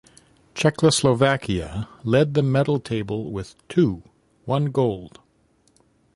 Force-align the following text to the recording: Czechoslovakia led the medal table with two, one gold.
Czechoslovakia 0.55 1.87
led 2.03 2.33
the 2.33 2.41
medal 2.41 2.79
table 2.79 3.31
with 3.31 3.53
two, 3.67 4.01
one 4.45 4.71
gold. 4.71 5.19